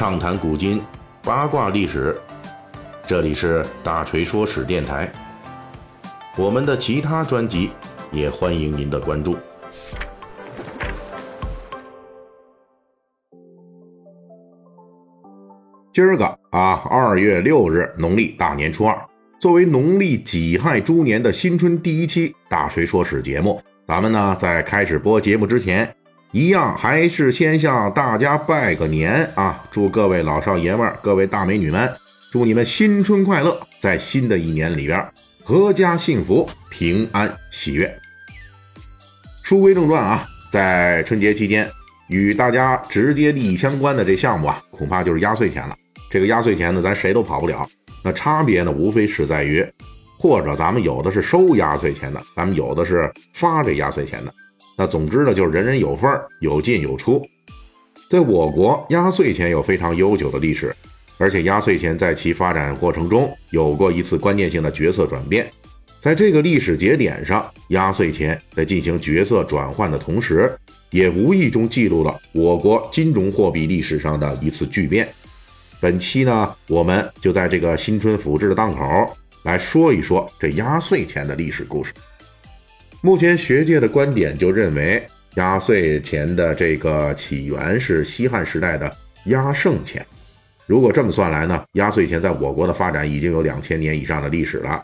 [0.00, 0.80] 畅谈古今，
[1.22, 2.18] 八卦历史。
[3.06, 5.12] 这里是大锤说史电台。
[6.38, 7.70] 我们的其他专辑
[8.10, 9.36] 也欢迎您的关注。
[15.92, 18.98] 今儿个啊，二月六日，农历大年初二，
[19.38, 25.94] 作为农历己亥猪年的新春第一期大锤说史节目，咱们呢在开始播节目之前。
[26.32, 29.64] 一样还是先向大家拜个年啊！
[29.68, 31.92] 祝各位老少爷们儿、各位大美女们，
[32.30, 35.04] 祝你们新春快乐，在新的一年里边
[35.44, 37.92] 阖家幸福、平安喜悦。
[39.42, 41.68] 书归正传啊，在春节期间
[42.06, 45.76] 与大家直接利益相关的这项目啊，恐怕就是压岁钱了。
[46.08, 47.68] 这个压岁钱呢，咱谁都跑不了。
[48.04, 49.66] 那差别呢，无非是在于，
[50.16, 54.32] 或者咱们有的是收压岁钱的，咱们有的是发这压岁钱的。
[54.80, 57.22] 那总之呢，就是人人有份儿，有进有出。
[58.08, 60.74] 在我国，压岁钱有非常悠久的历史，
[61.18, 65.52] 而且压岁钱在其发展过程中有过一次关键性的角色转变。
[66.00, 70.50] 在这个历史节点上，压岁钱在进行角色转换的同时，
[70.88, 75.06] 也无意中记录了我国金融货币历史上的一次巨变。
[75.78, 81.92] 本期呢，我们就在这个新春福至的档口来说一说这压岁钱的历史故事。
[83.02, 85.02] 目前学界的观点就认为，
[85.36, 90.04] 压岁钱的这个起源是西汉时代的压胜钱。
[90.66, 94.82] 如果这么算来呢，压岁钱在我国的发展已经有两千年以上的历史了。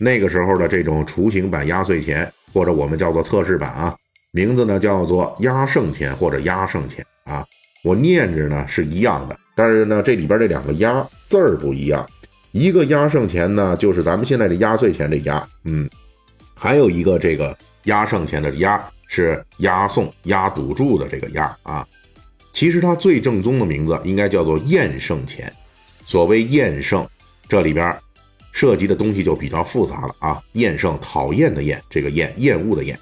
[0.00, 3.94] 那个时候的这种雏形版压岁钱，或者我们叫做测试版啊，
[4.32, 7.44] 名字呢叫做压胜钱或者压胜钱啊。
[7.84, 12.08] 我念着呢是一样的，但是呢这里边这两个压字儿不一样。
[12.52, 15.86] 一个压胜钱呢就是咱们现在的压岁钱的压，嗯。
[16.58, 21.86] 还有一个这个压圣钱的压是押送、押赌注的这个押啊，
[22.52, 25.52] 其实它最正宗的名字应该叫做厌胜钱。
[26.04, 27.06] 所谓厌胜，
[27.48, 27.96] 这里边
[28.52, 30.42] 涉及的东西就比较复杂了啊。
[30.54, 32.98] 厌胜，讨厌的厌，这个厌，厌恶的厌。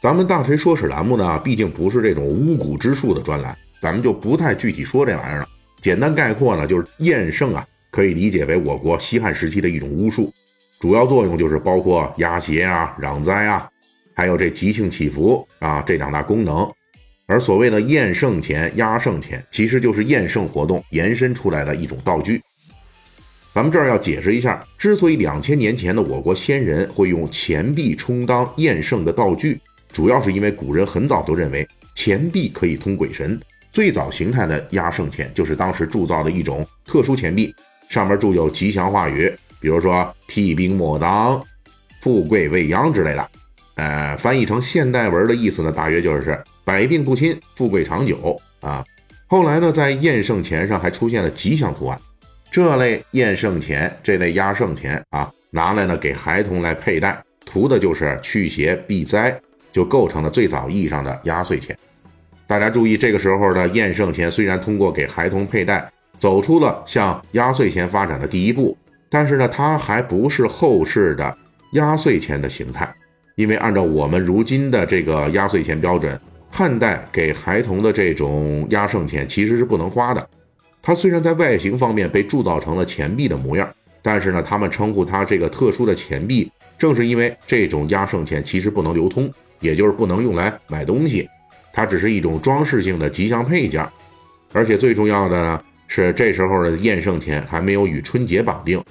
[0.00, 5.48] 咱们大锤说史栏目呢，毕竟不是这种巫蛊之术的专栏，咱们就不太具体说这玩意儿了。
[5.80, 10.32] 简单概括呢，就是厌胜啊，可以理解为我国西汉时期的一种巫术。
[10.84, 13.66] 主要作用就是包括压邪啊、攘灾啊，
[14.14, 16.70] 还有这吉庆祈福啊这两大功能。
[17.24, 22.38] 而所谓的验圣钱、压圣钱，其实就是验圣活动延伸出来的一种道具。
[23.54, 29.58] 咱们这儿要解释一下，之所以两千年前的我国先人会用钱币充当验圣的道具，
[29.90, 33.40] 主要是因为古人很早就认为钱币可以通鬼神。
[33.72, 37.54] 最早形态的压圣钱就是当时铸造的一种特殊钱币，
[37.88, 39.34] 上面铸有吉祥话语。
[39.64, 41.42] 比如说“屁兵莫当
[42.02, 43.30] ”“富贵未央”之类的，
[43.76, 48.84] 呃，翻译成现代文的意思呢，大约就是“百病不侵，富贵长久”啊。
[49.26, 51.98] 后来呢，在验圣钱上还出现了吉祥图案，
[52.50, 59.34] 这类验圣钱、这类压圣钱啊，拿来呢给孩童来佩戴，图的就是驱邪避灾，
[59.72, 61.74] 就构成了最早意义上的压岁钱。
[62.46, 68.76] 大家注意，这个时候的验圣钱虽然通过给孩童佩戴，走出了向压岁钱发展的第一步。
[69.14, 71.38] 但是呢，它还不是后世的
[71.74, 72.92] 压岁钱的形态，
[73.36, 76.20] 因为按照我们如今的这个压岁钱标准，
[76.50, 80.28] 汉代给孩童的这种压胜钱其实是不能花的。
[80.82, 91.30] 它虽然在外形方面被铸造成了钱币的模样，但是呢，他们称呼它这个特殊的钱币，正是因为这种压胜钱其实不能流通，也就是不能用来买东西，
[91.72, 93.86] 它只是一种装饰性的吉祥配件。
[94.52, 98.82] 而且最重要的呢，是这时候的验胜钱还没有与春节绑定。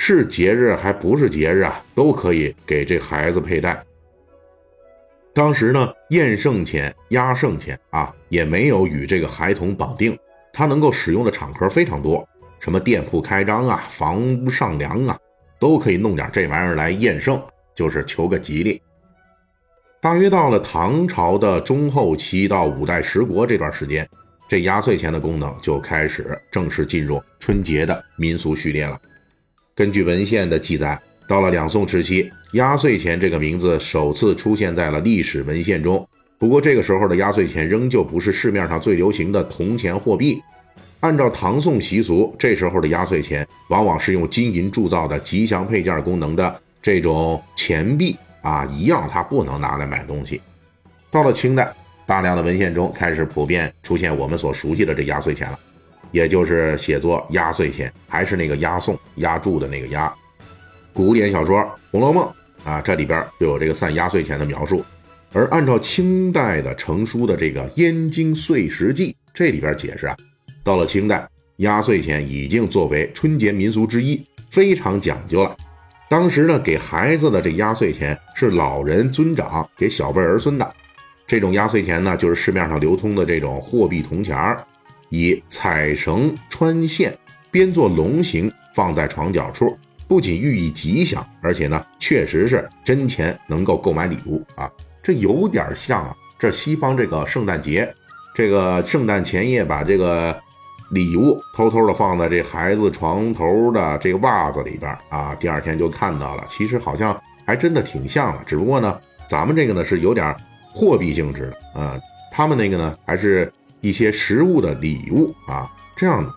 [0.00, 3.84] 是节日还不是节日啊，都可以给这孩子佩戴。
[5.34, 10.16] 当时呢，验圣钱、压圣钱啊，也没有与这个孩童绑定，
[10.52, 12.26] 他能够使用的场合非常多，
[12.60, 15.18] 什么店铺开张啊、房屋上梁啊，
[15.58, 17.42] 都可以弄点这玩意儿来验圣，
[17.74, 18.80] 就是求个吉利。
[20.00, 24.08] 大约到了唐朝的中后期到五代十国这段时间，
[24.48, 28.98] 这压岁钱的功能就开始正式进入春节的民俗序列了。
[29.78, 36.04] 根据文献的记载，到了两宋时期，压岁钱这个名字首次出现在了历史文献中。
[36.36, 40.42] 不过，这个时候的压岁钱仍旧不是市面上最流行的铜钱货币。
[40.98, 50.40] 按照唐宋习俗，这时候的压岁钱往往是用金银铸造的吉祥配件功能的这种钱币啊，一样它不能拿来买东西。
[51.08, 51.72] 到了清代，
[52.04, 55.56] 大量的文献中开始普遍出现我们所熟悉的这压岁钱了。
[56.10, 60.12] 也就是写作压岁钱，还是那个押送、押注的那个押。
[60.92, 61.58] 古典小说
[61.90, 62.30] 《红楼梦》
[62.68, 64.84] 啊，这里边就有这个散压岁钱的描述。
[65.32, 70.16] 而按照清代的成书的这个《燕京岁时记》，这里边解释啊，
[70.64, 75.54] 到了清代，压岁钱已经作为春节民俗之一，非常讲究了。
[76.08, 80.74] 当时呢，给孩子的这压岁钱是老人尊长给小辈儿孙的。
[81.26, 84.64] 这种压岁钱呢，就是市面上流通的这种货币铜钱儿，
[85.10, 87.16] 以彩绳穿线
[87.50, 89.76] 编作龙形，放在床角处，
[90.06, 94.70] 不仅寓意吉祥，而且呢，确实是真钱能够购买礼物啊。
[95.02, 97.92] 这有点像啊，这西方这个圣诞节，
[98.34, 100.38] 这个圣诞前夜把这个。
[100.90, 106.42] 礼物偷偷的放在这孩子床头的这个袜子里边啊，第二天就看到了。
[106.48, 107.14] 其实好像
[107.44, 110.34] 还真的挺像的，只不过呢，咱们这个呢是有点
[110.72, 112.00] 货币性质的啊，
[112.32, 116.34] 他们那个呢还是一些实物的礼物啊，这样的。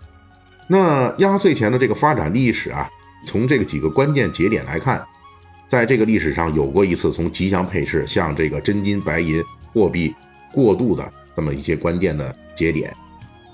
[0.68, 2.90] 那压岁钱的这个发展历史啊，
[3.26, 5.04] 从这个几个关键节点来看，
[5.68, 9.44] 在这个历史上有过一次从吉祥配饰向这个真金白银
[9.74, 10.14] 货币
[10.54, 12.96] 过渡的这么一些关键的节点。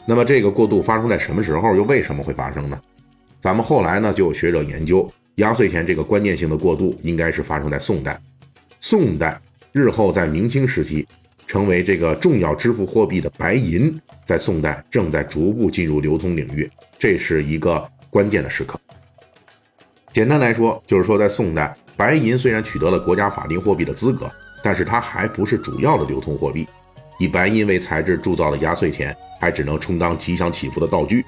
[0.06, 1.76] 那么这个过渡发生在什么时候？
[1.76, 2.80] 又为什么会发生呢？
[3.40, 8.20] 咱们后来呢就有学者研究，压岁钱这个关键性的过渡应该是发生在宋代。
[8.80, 9.40] 宋代
[9.72, 11.08] 日后在明清时期，
[11.48, 18.78] 成为这个重要支付货币的白银，在宋代正在逐步进入流通领域，这是一个关键的时刻。
[20.12, 24.30] 简单来说，就是说在宋代，白银虽然取得了国家法定货币的资格，
[24.62, 26.68] 但是它还不是主要的流通货币。
[27.20, 31.26] 以白银为材质铸造的压岁钱，还只能充当吉祥祈福的道具，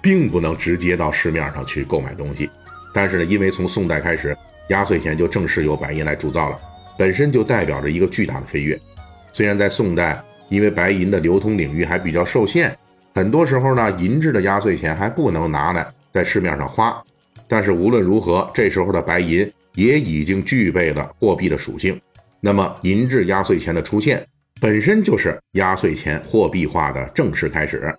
[0.00, 2.48] 并不能直接到市面上去购买东西。
[2.92, 4.36] 但是呢，因为从宋代开始，
[4.68, 6.60] 压岁钱就正式由白银来铸造了，
[6.96, 8.78] 本身就代表着一个巨大的飞跃。
[9.32, 12.76] 虽然在宋代，因为白银的流通领域还比较受限，
[13.14, 17.02] 很多时候呢，银质的压岁钱还不能拿来在市面上花。
[17.48, 22.00] 但是无论如何，这时候的白银也已经具备了货币的属性。
[22.40, 24.26] 那么，银质压岁钱的出现。
[24.58, 27.94] 本身就是压岁钱货币化的正式开始。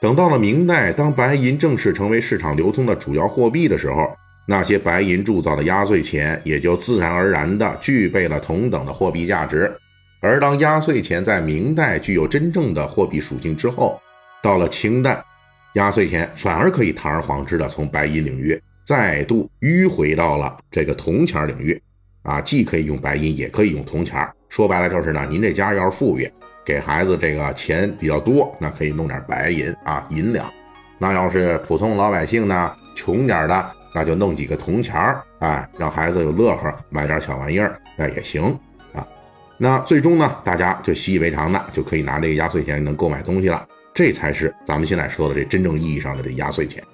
[0.00, 4.14] 等到了明代，当白银正式成为市场流通的主要货币的时候，
[4.46, 9.70] 那些白银铸造的压岁钱也就自然而然地具备了同等的货币价值。
[10.20, 14.00] 而当压岁钱在明代具有真正的货币属性之后，
[14.42, 15.22] 到了清代，
[15.74, 21.80] 压岁钱反而可以堂而皇之地从白银领域再度迂回到了这个铜钱领域。
[22.22, 24.28] 啊，既可以用白银，也可以用铜钱。
[24.48, 26.28] 说白了就是呢，您这家要是富裕，
[26.64, 30.44] 给孩子这个钱比较多，那可以弄点白银啊银两。
[30.98, 38.44] 那要是普通老百姓呢，穷点的，那就弄几个铜钱儿，哎，让孩子有乐呵，买点小玩意儿，那也行
[38.92, 39.08] 啊。
[39.56, 43.66] 那最终呢，大家就习以为常的，就可以拿这个压岁钱能购买东西了。
[43.94, 46.84] 这才是咱们现在说的这真正意义上的这压岁钱。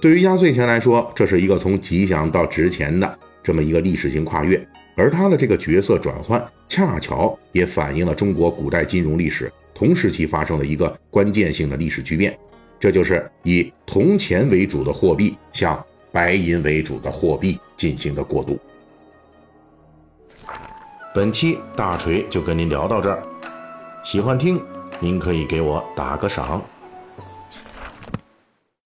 [0.00, 4.64] 对于压岁钱来说，这是一个从吉祥到值钱的这么一个历史性跨越。
[4.94, 12.38] 而它的这个角色转换，恰巧也反映了中国古代金融历史同时期发生的一个关键性的历史巨变，
[12.78, 15.84] 这就是以铜钱为主的货币向
[16.16, 18.58] 白银为主的货币进行的过渡。
[21.14, 23.22] 本期大锤就跟您聊到这儿，
[24.02, 24.58] 喜欢听
[24.98, 26.62] 您可以给我打个赏。